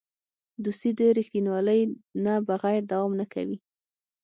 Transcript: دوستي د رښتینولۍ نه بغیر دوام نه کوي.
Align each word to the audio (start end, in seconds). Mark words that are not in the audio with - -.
دوستي 0.63 0.91
د 0.97 0.99
رښتینولۍ 1.17 1.81
نه 2.23 2.33
بغیر 2.47 2.81
دوام 2.91 3.11
نه 3.21 3.25
کوي. 3.33 3.57